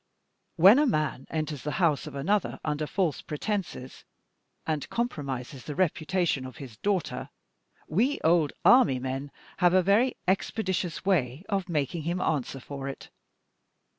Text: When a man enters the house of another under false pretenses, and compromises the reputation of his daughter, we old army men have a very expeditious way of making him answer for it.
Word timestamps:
When 0.55 0.79
a 0.79 0.87
man 0.87 1.27
enters 1.29 1.61
the 1.61 1.73
house 1.77 2.07
of 2.07 2.15
another 2.15 2.59
under 2.65 2.87
false 2.87 3.21
pretenses, 3.21 4.03
and 4.65 4.89
compromises 4.89 5.65
the 5.65 5.75
reputation 5.75 6.43
of 6.43 6.57
his 6.57 6.75
daughter, 6.77 7.29
we 7.87 8.19
old 8.23 8.51
army 8.65 8.97
men 8.97 9.29
have 9.57 9.75
a 9.75 9.83
very 9.83 10.17
expeditious 10.27 11.05
way 11.05 11.43
of 11.49 11.69
making 11.69 12.01
him 12.01 12.19
answer 12.19 12.59
for 12.59 12.87
it. 12.87 13.11